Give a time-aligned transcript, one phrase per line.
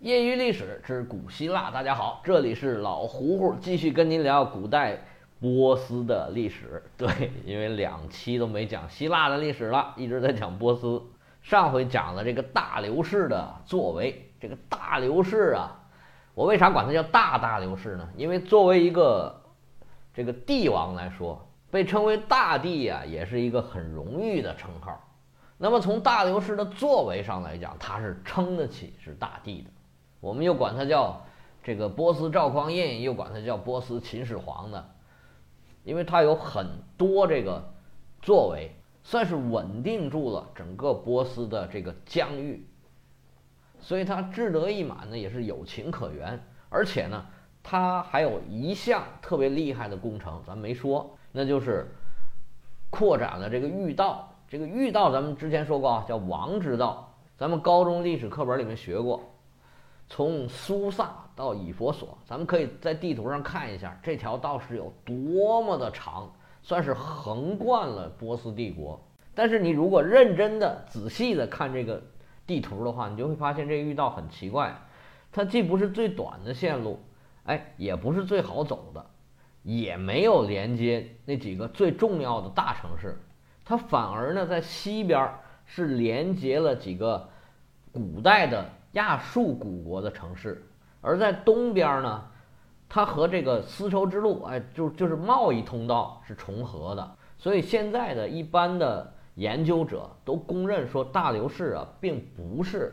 [0.00, 4.96] 业余历史之古希腊，大家好，这里是老胡胡，继续跟您聊古代
[5.40, 6.84] 波斯的历史。
[6.96, 11.02] 对，因为两期都没讲希腊的历史了，一直在讲波斯。
[11.42, 15.80] 上回讲了这个大流士的作为，这个大流士啊，
[16.32, 18.08] 我为啥管他叫大大流士呢？
[18.16, 19.42] 因为作为一个
[20.14, 24.96] 这个帝王来说，被称为大帝呀，也是一个很荣誉的称号。
[25.56, 29.70] 那么从大流士的作为上来讲，他是称得起是大帝的。
[30.20, 31.24] 我们又管他叫
[31.62, 34.90] 这个波斯赵匡胤，又管他叫波斯秦始皇的，
[35.84, 36.66] 因为他有很
[36.96, 37.72] 多这个
[38.20, 38.70] 作为，
[39.04, 42.66] 算是稳定住了整个波斯的这个疆域，
[43.80, 46.42] 所以他志得意满呢也是有情可原。
[46.68, 47.24] 而且呢，
[47.62, 51.86] 他还有一项特别厉害的工程，咱没说，那就是
[52.90, 54.34] 扩展了这个御道。
[54.48, 59.22] 这个御道咱们之前说过啊，叫王之道，咱们高中历史课本里面学过。
[60.10, 68.98] 从苏萨到以佛所，咱们可以在地图上看一下这条道是有多么的长，算是横贯了波斯帝国。
[69.34, 72.02] 但是你如果认真的、仔细的看这个
[72.46, 74.74] 地图的话，你就会发现这个御道很奇怪，
[75.30, 76.98] 它既不是最短的线路，
[77.44, 79.04] 哎，也不是最好走的，
[79.62, 83.20] 也没有连接那几个最重要的大城市，
[83.62, 85.30] 它反而呢在西边
[85.66, 87.28] 是连接了几个
[87.92, 88.64] 古代的。
[88.98, 90.66] 亚述古国的城市，
[91.00, 92.24] 而在东边呢，
[92.88, 97.16] 它和这个丝绸之路，哎，就就是贸易通道是重合的。
[97.38, 102.92] 所以现在的一般的研究者都公认说，大流士啊，并不是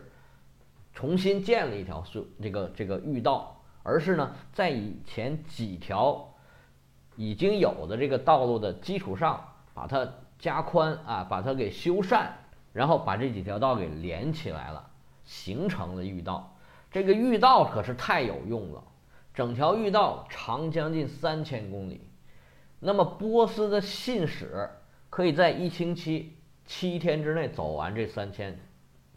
[0.93, 6.31] 重新建了一条隧这个这个御道，而是呢，在以前几条
[7.15, 12.27] 已经有的这个道路的基础上，把它加宽啊，把它给修缮，
[12.73, 14.91] 然后把这几条道给连起来了。
[15.25, 16.55] 形成了御道，
[16.91, 18.83] 这个御道可是太有用了，
[19.33, 22.07] 整条御道长将近三千公里，
[22.79, 24.69] 那么波斯的信使
[25.09, 28.57] 可以在一星期七天之内走完这三千，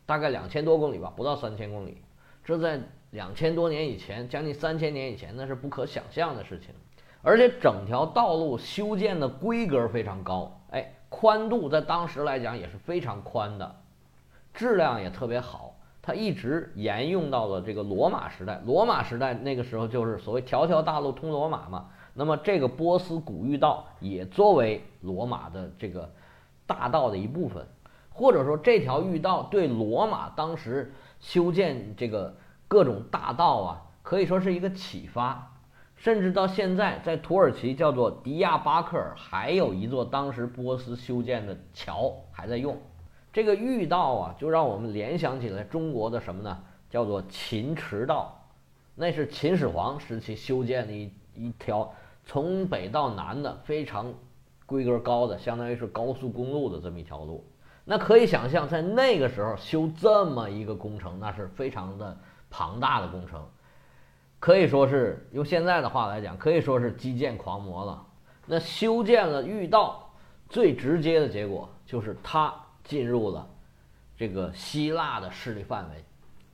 [0.06, 2.02] 大概两千多公里吧，不到三千公里，
[2.42, 6.74] 这在两千多年以前，将近三千年以前，那是不可想象的事情，
[7.22, 13.76] 而且整条道路修建的规格非常高，哎，宽度在当时来讲也是非常宽的，
[14.54, 15.74] 质量也特别好。
[16.08, 18.62] 它一直沿用到了这个罗马时代。
[18.64, 21.90] 罗马时代那个时候就是所谓“条条大路通罗马”嘛。
[22.14, 26.10] 那么这个波斯古御道也作为罗马的这个
[26.66, 27.66] 大道的一部分，
[28.08, 32.34] 或者说这条御道对罗马当时修建这个
[32.68, 35.56] 各种大道啊，可以说是一个启发。
[35.94, 42.78] 甚至到现在，在土耳其叫做迪亚巴克尔，还有一座当时波斯修建的桥还在用。
[43.38, 46.58] 这个御道啊，就让我们联想起来中国的什么呢？
[46.90, 48.36] 叫做秦驰道，
[48.96, 51.88] 那是秦始皇时期修建的一一条
[52.26, 54.12] 从北到南的非常
[54.66, 57.46] 规格高的，相当于是高速公路的这么一条路。
[57.84, 62.18] 那可以想象，在那个时候修这么一个工程，那是非常的
[62.50, 63.46] 庞大的工程，
[64.40, 68.04] 可以说是用现在的话来讲，可以说是基建狂魔了。
[68.46, 70.10] 那修建了御道，
[70.48, 72.52] 最直接的结果就是它。
[72.88, 73.46] 进入了
[74.16, 76.04] 这个希腊的势力范围，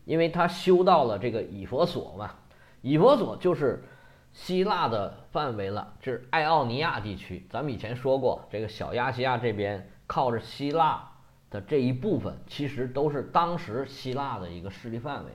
[0.05, 2.35] 因为他修到了这个以佛所嘛，
[2.83, 3.85] 以佛所就是
[4.33, 7.47] 希腊的范围了，这是爱奥尼亚地区。
[7.49, 11.09] 咱们以前说过，这个小亚细亚这边靠着希腊
[11.51, 15.31] 的这一部分，其实都是当时希腊的一个势力范围。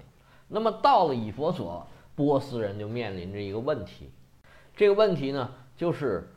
[0.49, 4.11] 那么到了以佛所，波斯人就面临着一个问题，
[4.75, 6.29] 这个问题呢，就是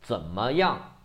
[0.00, 0.96] 怎么样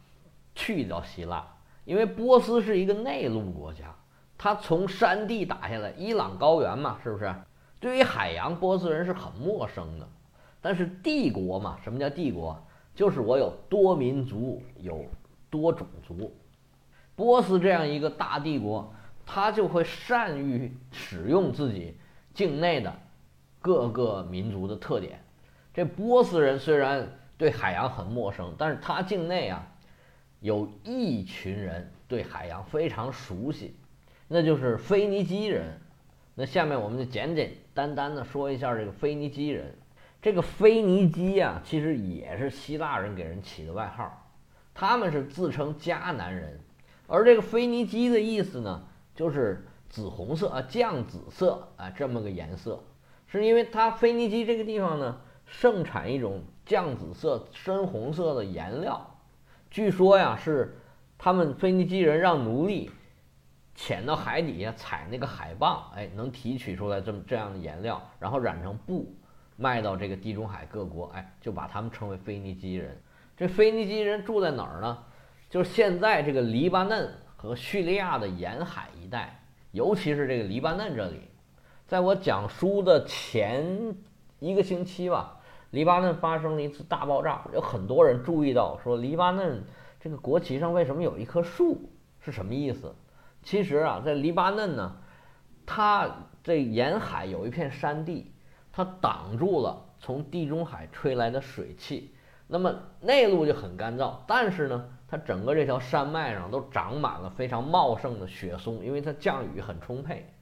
[0.55, 1.45] 去掉希腊。
[1.87, 3.95] 因为波斯是一个内陆国家，
[4.37, 7.33] 它从山地打下来，伊朗高原嘛，是不是？
[7.79, 10.05] 对于海洋，波斯人是很陌生的。
[10.59, 12.61] 但是帝国嘛，什么叫帝国？
[12.93, 15.05] 就是我有多民族，有
[15.49, 16.35] 多种族。
[17.15, 18.93] 波斯这样一个大帝国，
[19.25, 21.97] 他就会善于使用自己
[22.33, 22.93] 境内的
[23.61, 25.23] 各个民族的特点。
[25.73, 27.07] 这波斯人虽然
[27.37, 29.65] 对海洋很陌生，但是他境内啊。
[30.39, 33.75] 有一群人对海洋非常熟悉，
[34.27, 35.79] 那就是腓尼基人。
[36.35, 39.75] 那下面我们就简简单单的说一下这个腓尼基人。
[40.21, 44.29] 这个腓尼基呀，其实也是希腊人给人起的外号，
[44.73, 46.59] 他们是自称迦南人。
[47.07, 48.83] 而这个腓尼基的意思呢，
[49.15, 52.83] 就是紫红色啊，酱紫色啊，这么个颜色，
[53.25, 59.16] 是因为它腓尼基这个地方呢，盛产一种酱紫色、深红色的颜料。
[59.69, 60.77] 据说呀，是
[61.17, 62.89] 他们腓尼基人让奴隶
[63.75, 69.13] 潜到海底下采那个海蚌，哎，能提取出来这么这样的颜料，然后染成布，
[69.55, 72.99] 卖到这个地中海各国，哎，就把他们称为腓尼基人。
[73.35, 74.97] 这腓尼基人住在哪儿呢？
[75.49, 79.39] 就是现在这个黎巴嫩和叙利亚的沿海一带，
[79.71, 81.21] 尤其是这个黎巴嫩这里。
[81.85, 83.95] 在我讲书的前
[84.39, 85.36] 一个星期吧，
[85.71, 89.63] 黎巴嫩发生了一次大爆炸，有很多人注意到说，黎巴嫩
[89.99, 91.89] 这个国旗上为什么有一棵树？
[92.19, 92.93] 是什么意思？
[93.43, 94.97] 其实啊，在黎巴嫩呢，
[95.65, 96.09] 它
[96.43, 98.31] 这沿海有一片山地，
[98.71, 102.13] 它挡住了从地中海吹来的水汽，
[102.47, 104.15] 那么内陆就很干燥。
[104.27, 110.33] 但是呢，它整个这条山脉上都长满了非常茂盛的雪松，因为它降雨很充沛。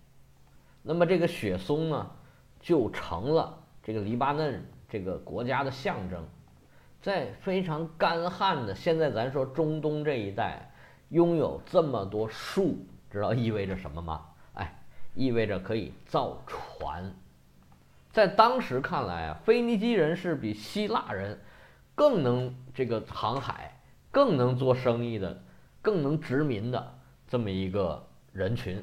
[0.82, 2.12] 那么这个雪松呢，
[2.60, 6.26] 就成了这个黎巴嫩这个国家的象征。
[7.02, 10.72] 在非常干旱的现在咱说中东这一带，
[11.10, 12.78] 拥有这么多树。
[13.12, 14.26] 知道意味着什么吗？
[14.54, 14.74] 哎，
[15.14, 17.14] 意味着可以造船。
[18.14, 21.38] 在当时看来啊，腓尼基人是比希腊人
[21.94, 23.78] 更能这个航海、
[24.12, 25.44] 更能做生意的、
[25.82, 26.98] 更能殖民的
[27.28, 28.82] 这么一个人群。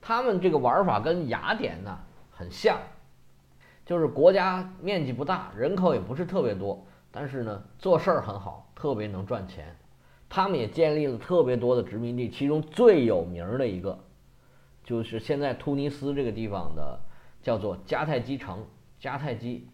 [0.00, 1.98] 他们这个玩法跟雅典呢
[2.30, 2.78] 很像，
[3.90, 9.76] 就是国家面积不大，人口也不是特别多，但是呢做事儿很好，特别能赚钱。
[10.28, 13.98] 他们也建立了特别多的殖民地，其中最有名的一个，
[14.84, 17.00] 就是现在突尼斯这个地方的，
[17.42, 18.64] 叫做迦太基城。
[19.00, 19.66] 迦太基，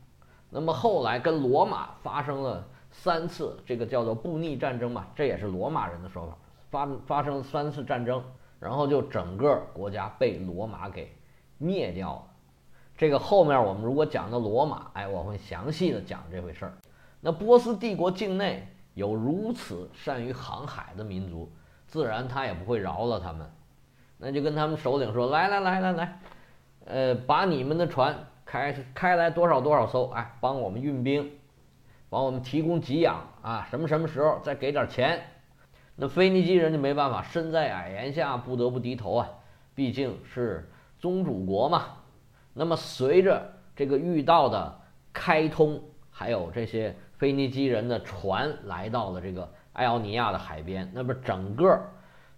[0.49, 6.39] 那么后来跟罗马发生了三次这个叫做布匿战争嘛，这也是罗马人的说法，
[6.71, 8.25] 发发生了三次战争，
[8.59, 11.15] 然后就整个国家被罗马给
[11.59, 12.23] 灭掉了。
[12.97, 16.73] 这个后面我们如果讲到罗马，哎，我会详细的讲这回事儿。
[17.21, 18.67] 那波斯帝国境内。
[18.97, 21.53] 有如此善于航海的民族，
[21.87, 23.47] 自然他也不会饶了他们。
[24.17, 26.19] 那就跟他们首领说：“来来来来来，
[26.87, 28.17] 呃，把你们的船
[28.47, 31.31] 开开来多少多少艘，哎，帮我们运兵，
[32.09, 35.23] 帮我们提供给养啊，什么什么时候再给点钱。”
[35.97, 39.29] 那腓尼基人就没办法，身在矮檐下，不得不低头啊，
[39.75, 41.85] 毕竟是宗主国嘛。
[42.57, 44.81] 那么随着这个遇到的
[45.13, 45.81] 开通，
[46.11, 46.97] 还有这些。
[47.19, 51.81] 腓尼基人的船来到了这个艾奥尼亚的海边，那么整个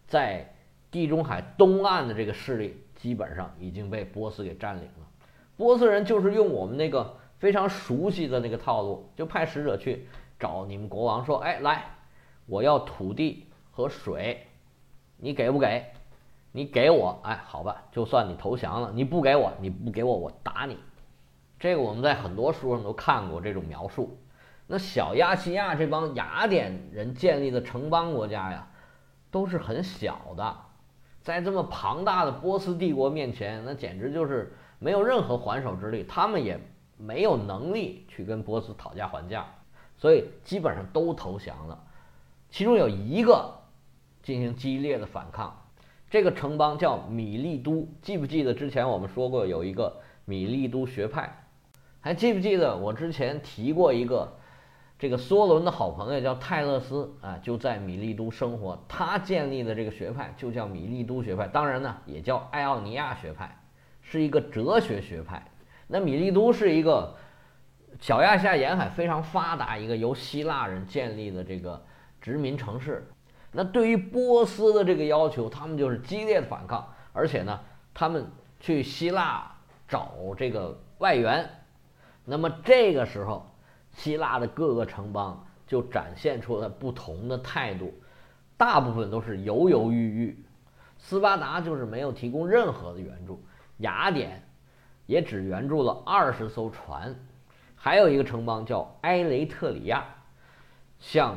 [0.06, 0.54] 在
[0.88, 5.08] 地中海东岸的这个势力基本上已经被波斯给占领了。
[5.56, 10.06] 波斯人就是用我们那个非常熟悉的那个套路，就派使者去
[10.38, 11.84] 找你们国王说：“哎，来，
[12.46, 14.46] 我要土地和水，
[15.16, 15.84] 你给不给？
[16.52, 18.90] 你给我，哎，好吧，就算你投降了。
[18.94, 20.78] 你不给我，你不给我，我打你。”
[21.60, 24.18] 这个我们在很多书上都看过这种描述。
[24.66, 28.68] 那小亚细亚这帮雅典人建立的城邦国家呀，
[29.30, 30.56] 都是很小的，
[31.22, 36.60] 在这么庞大的波斯帝国面前，那简直就是没有任何还手之力，他们也
[36.96, 39.46] 没有能力去跟波斯讨价还价，
[39.96, 41.82] 所以基本上都投降了。
[42.50, 43.52] 其中有一个
[44.22, 45.56] 进行激烈的反抗，
[46.10, 51.44] 这个城邦叫米利都，记不记得之前我们说过有一个米利都学派？
[52.00, 54.32] 还记不记得我之前提过一个？
[54.98, 58.76] 这个梭伦的好朋友叫泰勒斯啊，就在米利都生活。
[58.88, 63.56] 他建立的这个学派就叫米利都学派，当然呢也叫艾奥尼亚学派，
[64.02, 65.40] 是一个哲学学派。
[65.86, 67.14] 那米利都是一个
[68.00, 71.80] 小亚细亚沿海非常发达一个由希腊人建立的这个
[72.20, 73.08] 殖民城市。
[73.52, 77.60] 那对于波斯的这个要求，他们就是激烈的反抗，而且呢，
[77.92, 78.26] 他们
[78.60, 79.50] 去希腊
[79.86, 81.48] 找这个外援。
[82.24, 83.46] 那么这个时候。
[83.90, 87.92] 希腊的各个城邦就展现出了不同的态度，
[88.56, 90.44] 大部分都是犹犹豫豫。
[90.98, 93.42] 斯巴达就是没有提供任何的援助，
[93.78, 94.46] 雅典
[95.06, 97.16] 也只援助了二十艘船，
[97.74, 100.04] 还有一个城邦叫埃雷特里亚，
[101.00, 101.34] 向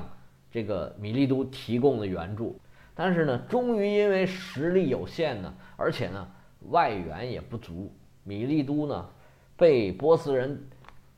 [0.51, 2.59] 这个米利都提供了援助。
[2.93, 6.27] 但是呢，终于因为实力有限呢，而且呢
[6.69, 7.91] 外援也不足，
[8.23, 9.09] 米利都呢
[9.55, 10.61] 被波斯人。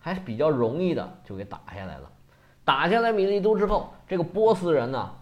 [0.06, 2.12] 还是比较容易的就给打下来了，
[2.66, 5.16] 打下来米利都之后，这个波斯人呢，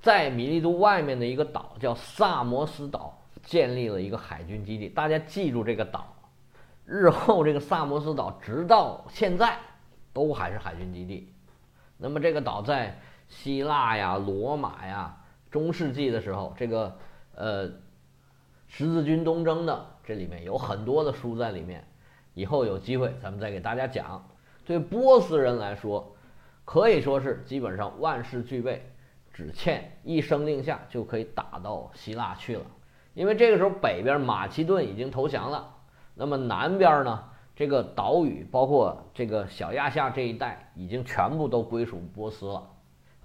[0.00, 4.88] 在米利都外面的一个岛叫萨摩斯岛建立了一个海军基地。
[4.88, 6.06] 大家记住这个岛，
[6.86, 9.58] 日后这个萨摩斯岛直到现在
[10.14, 11.30] 都还是海军基地。
[11.98, 15.16] 那么这个岛在希腊呀、罗马呀、
[15.50, 16.96] 中世纪的时候，这个
[17.34, 17.70] 呃
[18.66, 21.86] 十字军东征的这里面有很多的书在里面。
[22.34, 24.28] 以后有机会咱们再给大家讲。
[24.66, 26.16] 对波斯人来说，
[26.64, 28.84] 可以说是基本上万事俱备，
[29.32, 32.66] 只欠一声令下就可以打到希腊去了。
[33.14, 35.76] 因为这个时候北边马其顿已经投降了，
[36.14, 42.68] 那么南边呢，这个岛屿包括这个小亚细亚这一带已经全部都归属波斯了，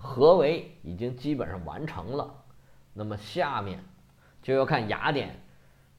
[0.01, 2.33] 合围已经基本上完成了。
[2.93, 3.83] 那么下面
[4.41, 5.39] 就要看雅典，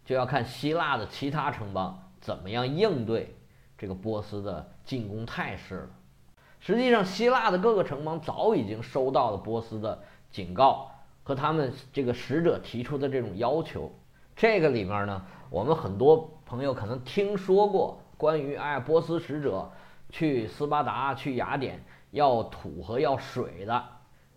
[0.04, 3.37] 就要看希腊的其他城邦怎么样应对
[3.78, 5.90] 这个波斯的进攻态势了。
[6.59, 10.90] 实际上，希腊的各个城邦早已经收到了波斯的警告
[11.23, 13.90] 和他们这个使者提出的这种要求。
[14.37, 19.71] 这个里面呢，我们很多朋友可能听说过关于哎波斯使者
[20.11, 23.84] 去斯巴达、去雅典要土和要水的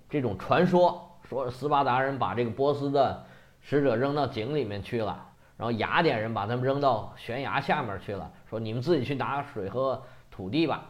[0.10, 1.10] 这种传说。
[1.24, 3.26] 说斯巴达人把这个波斯的
[3.62, 5.26] 使者扔到井里面去了，
[5.58, 10.84] 然后雅典人把他们扔到悬崖下面去了，说你们自己去拿水和土地吧。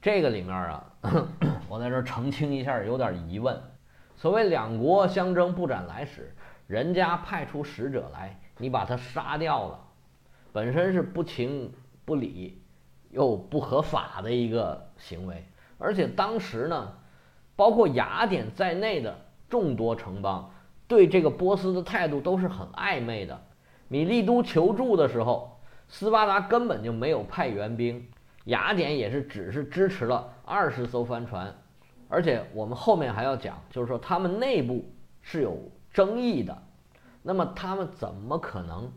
[0.00, 0.84] 这个里面啊，
[1.68, 3.60] 我在这澄清一下，有点疑问。
[4.14, 9.80] 所谓两国相争不斩来使，人家派出使者来，你把他杀掉了，
[10.52, 11.72] 本身是不情
[12.04, 12.62] 不理
[13.10, 15.44] 又不合法的一个行为。
[15.78, 16.92] 而且当时呢，
[17.56, 19.16] 包括雅典在内的
[19.48, 20.52] 众多城邦
[20.86, 23.40] 对这个波斯的态度都是很暧昧的。
[23.88, 25.58] 米利都求助的时候，
[25.88, 28.06] 斯巴达根本就没有派援兵。
[28.44, 31.54] 雅典也是只是支持了二十艘帆船，
[32.08, 34.84] 而且我们后面还要讲，就是说他们内部
[35.20, 36.56] 是有争议的，
[37.22, 38.90] 那么他们怎么可能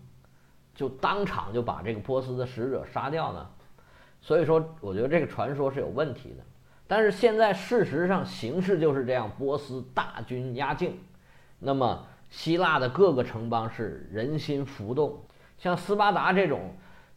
[0.74, 3.50] 就当场就把这个波斯的使者杀掉呢？
[4.22, 6.44] 所以说，我觉得这个传说是有问题的。
[6.92, 11.00] 但是现在事实上形势就是这样，波斯大军压境，
[11.58, 15.18] 那么希腊的各个城邦是人心浮动，
[15.58, 16.74] 像斯巴达这种。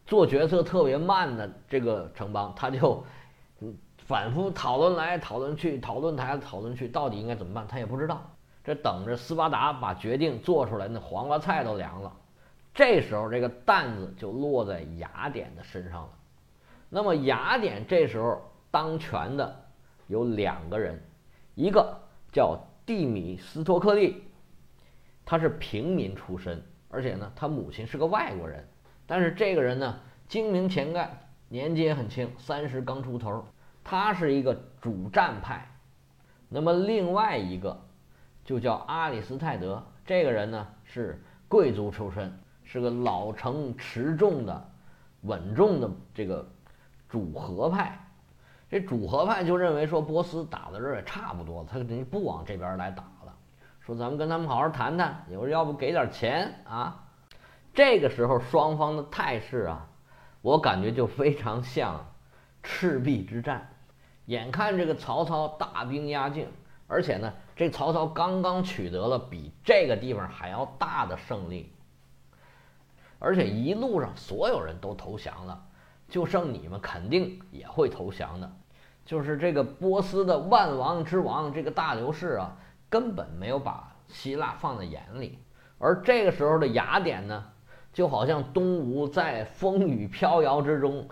[0.06, 3.02] 做决策特别慢的这个城邦，他就
[3.96, 7.66] 反复讨论来讨论去，讨论台讨论去，到底应该怎么办？
[7.66, 8.22] 他也不知道。
[8.62, 12.12] 这等着斯巴达把决定做出来，那黄瓜菜都凉了。
[12.74, 16.10] 这时候，这个担子就落在雅典的身上了。
[16.90, 19.63] 那么，雅典这时候当权的
[20.06, 21.00] 有两个人，
[21.54, 21.99] 一个
[22.32, 24.23] 叫蒂米斯托克利，
[25.25, 28.66] 他是平民出身，而且呢，他母亲是个外国人。
[29.06, 31.18] 但是这个人呢，精明钱干，
[31.49, 33.44] 年纪也很轻，三十刚出头。
[33.82, 35.70] 他是一个主战派。
[36.49, 37.78] 那么另外一个
[38.44, 42.32] 就叫阿里斯泰德，这个人呢是贵族出身，
[42.62, 44.70] 是个老成持重的、
[45.23, 46.46] 稳重的这个
[47.08, 48.03] 主和派。
[48.74, 53.32] 这主和派就认为说波斯打到这儿也差不多，他肯定不往这边来打了。
[53.78, 57.04] 说咱们跟他们好好谈谈，有人要不给点钱啊？
[57.72, 59.86] 这个时候，双方的态势啊，
[60.42, 62.04] 我感觉就非常像
[62.64, 63.70] 赤壁之战。
[64.26, 66.48] 眼看这个曹操大兵压境，
[66.88, 71.72] 而且呢，这曹操刚刚取得了比这个地方还要大的胜利，
[73.20, 75.64] 而且一路上所有人都投降了，
[76.08, 78.50] 就剩你们肯定也会投降的。
[79.04, 82.56] 就是这个波斯的万王之王这个大流士啊，
[82.88, 85.38] 根本没有把希腊放在眼里，
[85.78, 87.44] 而这个时候的雅典呢？
[87.92, 91.08] 就好像东吴在风雨飘摇之中，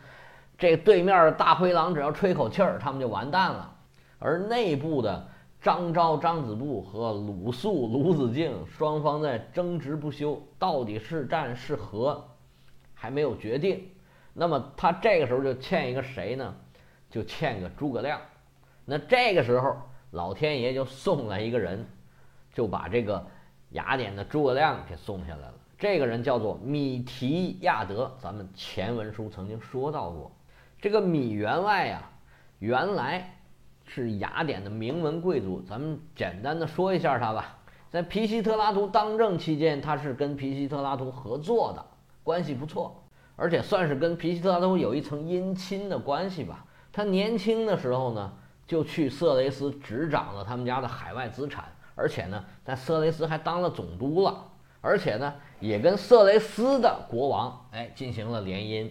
[0.59, 3.73] 这对面的大灰狼只要吹口气儿，他们就完蛋了。
[4.19, 5.29] 而内部的
[5.61, 12.29] 张昭、张子布和鲁肃、鲁子敬双方在争执不休，到底是战是和，
[12.95, 13.89] 还没有决定。
[14.33, 16.53] 那么他这个时候就欠一个谁呢？
[17.13, 18.19] 就欠个诸葛亮。
[18.85, 19.77] 那这个时候
[20.11, 21.87] 老天爷就送来一个人，
[22.53, 23.25] 就把这个
[23.71, 25.55] 雅典的诸葛亮给送下来了。
[25.79, 30.33] 这个人叫做米提亚德，咱们前文书曾经说到过。
[30.81, 32.03] 这个米员外呀，
[32.59, 33.37] 原来
[33.85, 35.61] 是雅典的名门贵族。
[35.61, 37.59] 咱们简单的说一下他吧。
[37.91, 41.85] 在皮西特拉图当政期间，他是跟皮西特拉图合作的，
[42.23, 43.05] 关系不错，
[43.37, 46.65] 而且算是跟皮西特拉图有一层姻亲的关系吧。
[46.93, 48.33] 他年轻的时候呢，
[48.67, 54.49] 就去色雷斯执掌了他们家的海外资产，而且呢，在色雷斯还当了总督了。
[54.85, 58.91] 而且呢，也跟色雷斯的国王哎进行了联姻。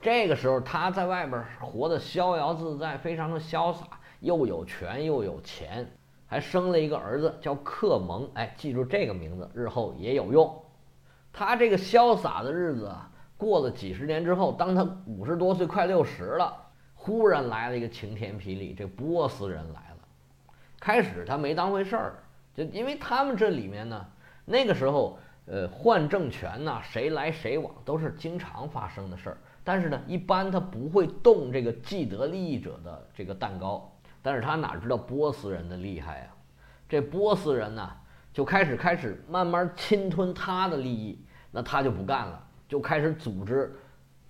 [0.00, 3.86] 这个时候，他在外边活得逍遥自在，非常的潇洒，
[4.20, 5.86] 又有权又有钱，
[6.26, 8.26] 还生了一个儿子叫克蒙。
[8.32, 10.62] 哎，记住这个名字，日后也有用。
[11.32, 16.54] 他这个潇洒的日子啊，过了几十年之后，当他五十多岁，快六十了，
[17.04, 19.96] 忽然来了一个晴天霹雳，这波斯人来了。
[20.80, 22.14] 开始他没当回事儿，
[22.56, 24.06] 就因为他们这里面呢。
[24.46, 29.38] 那个时候，呃，换政权呐，谁来谁往都是经常发生的事儿。
[29.62, 33.94] 但是呢，一般他不会动这个既得利益者的这个蛋糕。
[34.22, 36.28] 但是他哪知道波斯人的厉害呀？
[36.88, 37.90] 这波斯人呢，
[38.32, 43.74] 就开始开始慢慢侵吞他的利益，那他就不干了，就开始组织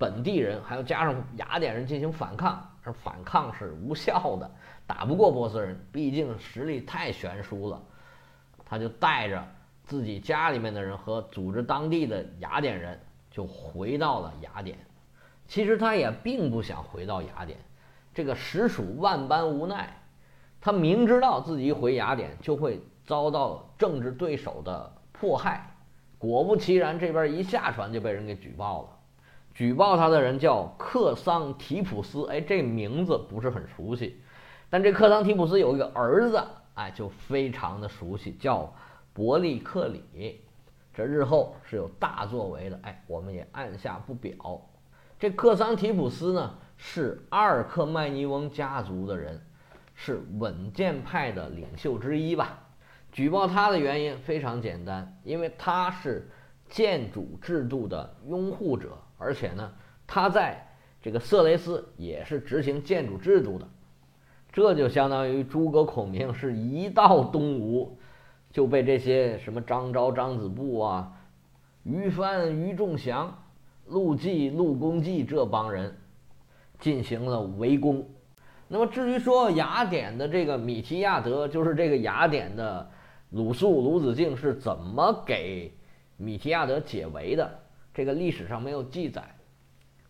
[0.05, 4.51] 本地人，还要加上雅典人进行反抗，而反抗是无效的，
[4.87, 7.83] 打不过波斯人，毕竟实力太悬殊了。
[8.67, 9.43] 他就带着
[9.83, 14.77] 自己家里面的人和组织当地的雅典人，就回到了雅典。
[15.49, 17.59] 其实他也并不想回到雅典，
[18.13, 19.89] 这个实属万般无奈。
[20.61, 25.75] 他明知道自己一回雅典就会遭到政治对手的迫害，
[26.19, 28.94] 果不其然，这边一下船就被人给举报了。
[29.55, 34.21] 举报他的人叫克桑提普斯，哎，这名字不是很熟悉，
[34.69, 36.43] 但这克桑提普斯有一个儿子，
[36.75, 38.75] 哎，就非常的熟悉，叫
[39.13, 40.41] 伯利克里。
[40.93, 44.61] 这日后是有大作为的，哎，我们也按下不表。
[45.19, 49.41] 这克桑提普斯呢，是阿尔克迈尼翁家族的人。
[49.97, 52.59] 是稳健派的领袖之一吧？
[53.13, 56.29] 举报他的原因非常简单，因为他是
[56.69, 59.73] 建主制度的拥护者，而且呢，
[60.07, 60.63] 他在
[61.01, 63.67] 这个色雷斯也是执行建筑制度的，
[64.53, 67.97] 这就相当于诸葛孔明是一到东吴
[68.53, 71.11] 就被这些什么张昭、张子布啊、
[71.85, 73.37] 于翻、于仲祥、
[73.87, 75.97] 陆绩、陆公绩这帮人
[76.79, 78.07] 进行了围攻。
[78.69, 82.91] 那么至于说雅典的这个米提亚德，就是这个雅典的
[83.31, 85.73] 鲁肃、鲁子敬是怎么给
[86.17, 87.59] 米提亚德解围的？
[87.95, 89.25] 这个历史上没有记载。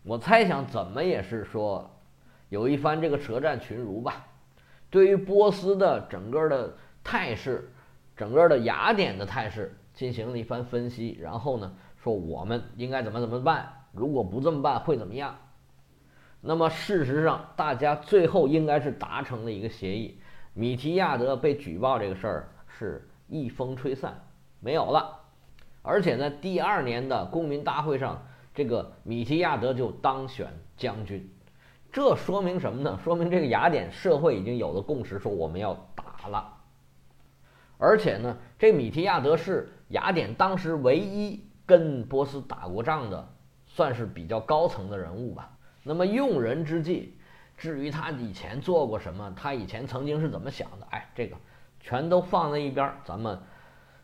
[0.03, 1.89] 我猜想怎么也是说
[2.49, 4.25] 有一番这个舌战群儒吧。
[4.89, 7.71] 对于波斯的整个的态势，
[8.17, 13.71] 整个的雅典的态势进行了一番分析，然后呢说我们应该怎么怎么办？
[13.91, 15.37] 如果不这么办会怎么样？
[16.41, 20.19] 那么事实上，大家最后应该是达成了一个协议，
[20.53, 24.23] 米提亚德被举报这个事儿是一风吹散，
[24.59, 25.24] 没有了。
[25.85, 31.29] 而且呢，第二年的公民大会上，这个米提亚德就当选将军。
[31.91, 32.99] 这说明什么呢？
[33.03, 36.53] 说明这个雅典社会已经有了共识，说我们要打了。
[37.77, 43.29] 而且呢，这米提亚德是雅典当时唯一跟波斯打过仗的，
[43.67, 45.51] 算是比较高层的人物吧。
[45.83, 47.17] 那么用人之际，
[47.57, 51.37] 至于他以前做过什么，他以前曾经是怎么想的，哎，这个
[51.79, 52.91] 全都放在一边。
[53.05, 53.39] 咱们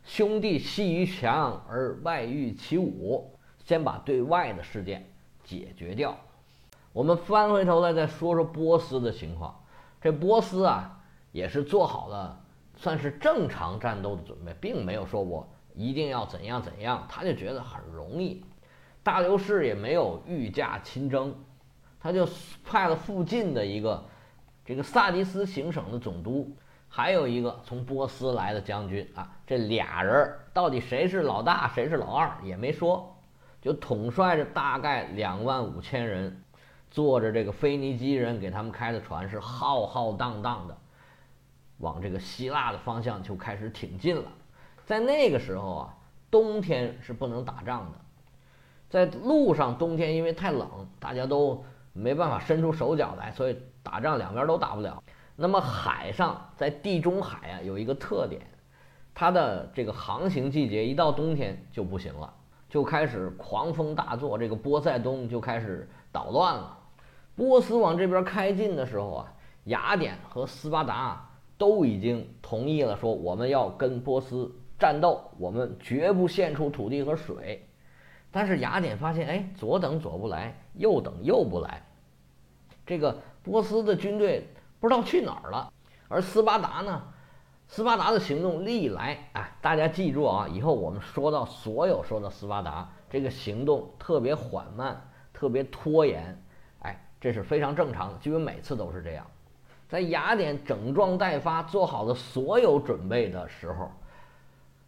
[0.04, 3.32] 兄弟阋于墙而外御其武，
[3.64, 5.08] 先把对外的事件
[5.44, 6.18] 解决掉。
[6.94, 9.64] 我们翻回头来再说说波斯的情况。
[10.02, 11.00] 这波斯啊，
[11.32, 12.44] 也是做好了
[12.76, 18.44] 算是正常战斗的准备，并没有说我一定要怎样怎样，他就觉得很容易。
[19.04, 21.36] 大流士也没有御驾亲征。
[22.04, 22.28] 他就
[22.66, 24.04] 派了附近的一个
[24.66, 26.52] 这个萨迪斯行省的总督，
[26.94, 33.16] 还有一个从波斯来的将军啊，这俩人到底谁是老大，谁是老二也没说，
[33.62, 36.44] 就统帅着大概两万五千人，
[36.90, 40.78] 坐着这个腓尼基人给他们开的船，是浩浩荡荡的
[41.78, 44.26] 往这个希腊的方向就开始挺进了。
[44.86, 45.98] 在那个时候啊，
[46.30, 47.98] 冬天是不能打仗的，
[48.90, 50.68] 在路上冬天因为太冷，
[51.00, 51.64] 大家都。
[51.94, 55.04] 没办法伸出手脚来，所以打仗两边都打不了。
[55.36, 58.42] 那么海上，在地中海啊，有一个特点，
[59.14, 62.34] 它的这个航行季节一到冬天就不行了，
[62.70, 66.78] 就开始狂风大作，这个波塞冬就开始捣乱了。
[67.36, 69.34] 波斯往这边开进的时候啊，
[69.66, 77.66] 雅典和斯巴达都已经同意了，说我们要跟波斯战斗，我们绝不献出土地和水。
[78.32, 81.86] 但是雅典发现，哎，左等左不来，右等右不来，
[82.86, 84.48] 这个波斯的军队
[84.82, 85.72] 不知道去哪儿了。
[86.10, 87.02] 而斯巴达呢，
[87.70, 96.38] 斯巴达的行动历来，哎，大家记住啊，以后我们说到所有说到斯巴达，这个行动特别缓慢，特别拖延，
[96.80, 99.26] 哎，这是非常正常的，基本每次都是这样。
[99.88, 103.92] 在雅典整装待发，做好了所有准备的时候，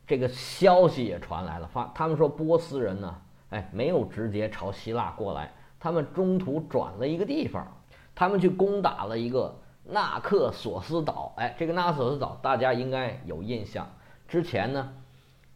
[0.08, 3.15] 这个消息也传来了，发他们说波斯人呢。
[3.49, 7.67] 哎，没有直接朝希腊过来，他们中途转了一个地方，
[8.15, 11.33] 他们去攻打了一个纳克索斯岛。
[11.37, 13.87] 哎，这个纳克索斯岛大家应该有印象，
[14.27, 14.93] 之前呢，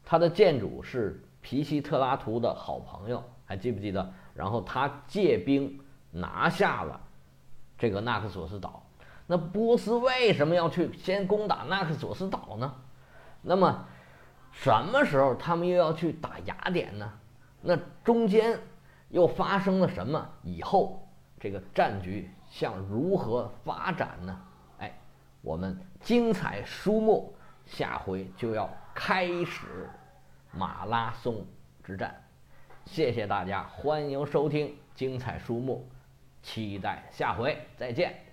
[0.03, 4.13] 他的建主是皮西特拉图的好朋友，还记不记得？
[4.33, 5.79] 然后他借兵
[6.11, 6.99] 拿下了
[7.77, 8.83] 这个纳克索斯岛。
[9.25, 12.73] 那波斯为什么要去先攻打纳克索斯岛呢？
[13.41, 13.85] 那么
[14.51, 17.11] 什么时候他们又要去打雅典呢？
[17.61, 18.59] 那中间
[19.09, 20.29] 又发生了什么？
[20.43, 21.07] 以后
[21.39, 24.41] 这个战局向如何发展呢？
[24.79, 24.91] 哎，
[25.43, 27.31] 我们精彩书目，
[27.67, 29.87] 下回就要开始
[30.51, 31.45] 马拉松
[31.83, 32.19] 之战。
[32.83, 35.87] 谢谢大家，欢迎收听精彩书目，
[36.41, 38.26] 期待下回再见。